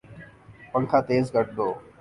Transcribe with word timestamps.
پنکھا 0.71 0.99
تیز 1.07 1.25
کردو 1.33 1.67